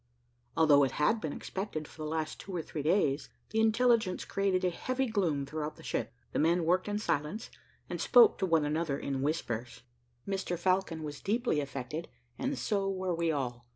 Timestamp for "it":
0.83-0.93